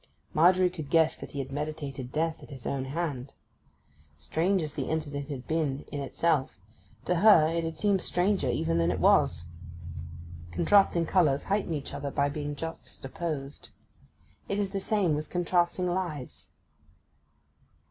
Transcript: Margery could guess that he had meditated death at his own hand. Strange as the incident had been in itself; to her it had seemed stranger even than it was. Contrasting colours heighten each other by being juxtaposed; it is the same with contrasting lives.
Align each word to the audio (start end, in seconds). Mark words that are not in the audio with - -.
Margery 0.33 0.71
could 0.71 0.89
guess 0.89 1.15
that 1.17 1.33
he 1.33 1.37
had 1.37 1.51
meditated 1.51 2.11
death 2.11 2.41
at 2.41 2.49
his 2.49 2.65
own 2.65 2.85
hand. 2.85 3.33
Strange 4.17 4.63
as 4.63 4.73
the 4.73 4.89
incident 4.89 5.29
had 5.29 5.45
been 5.47 5.85
in 5.91 5.99
itself; 6.01 6.57
to 7.05 7.17
her 7.17 7.45
it 7.47 7.63
had 7.63 7.77
seemed 7.77 8.01
stranger 8.01 8.49
even 8.49 8.79
than 8.79 8.89
it 8.89 8.99
was. 8.99 9.45
Contrasting 10.51 11.05
colours 11.05 11.43
heighten 11.43 11.75
each 11.75 11.93
other 11.93 12.09
by 12.09 12.29
being 12.29 12.55
juxtaposed; 12.55 13.69
it 14.49 14.57
is 14.57 14.71
the 14.71 14.79
same 14.79 15.13
with 15.13 15.29
contrasting 15.29 15.85
lives. 15.87 16.49